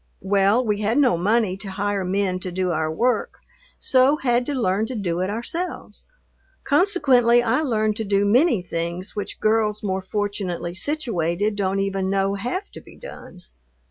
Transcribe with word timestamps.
Well, 0.23 0.65
we 0.65 0.81
had 0.81 0.97
no 0.97 1.15
money 1.15 1.55
to 1.57 1.69
hire 1.69 2.03
men 2.03 2.39
to 2.39 2.51
do 2.51 2.71
our 2.71 2.91
work, 2.91 3.35
so 3.77 4.17
had 4.17 4.47
to 4.47 4.55
learn 4.55 4.87
to 4.87 4.95
do 4.95 5.19
it 5.19 5.29
ourselves. 5.29 6.05
Consequently 6.63 7.43
I 7.43 7.61
learned 7.61 7.97
to 7.97 8.03
do 8.03 8.25
many 8.25 8.63
things 8.63 9.15
which 9.15 9.39
girls 9.39 9.83
more 9.83 10.01
fortunately 10.01 10.73
situated 10.73 11.55
don't 11.55 11.79
even 11.79 12.09
know 12.09 12.33
have 12.33 12.71
to 12.71 12.81
be 12.81 12.95
done. 12.97 13.43